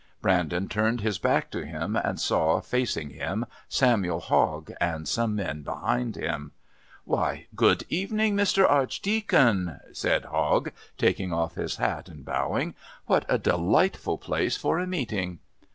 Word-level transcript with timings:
Brandon 0.19 0.67
turned 0.67 1.01
his 1.01 1.19
back 1.19 1.51
to 1.51 1.63
him 1.63 1.95
and 1.95 2.19
saw, 2.19 2.59
facing 2.59 3.11
him, 3.11 3.45
Samuel 3.69 4.19
Hogg 4.19 4.71
and 4.81 5.07
some 5.07 5.35
men 5.35 5.61
behind 5.61 6.15
him. 6.15 6.53
"Why, 7.05 7.45
good 7.55 7.83
evening, 7.87 8.35
Mr. 8.35 8.67
Archdeacon," 8.67 9.79
said 9.93 10.25
Hogg, 10.25 10.71
taking 10.97 11.31
off 11.31 11.53
his 11.53 11.75
hat 11.75 12.09
and 12.09 12.25
bowing. 12.25 12.73
"What 13.05 13.25
a 13.29 13.37
delightful 13.37 14.17
place 14.17 14.57
for 14.57 14.79
a 14.79 14.87
meeting!" 14.87 15.37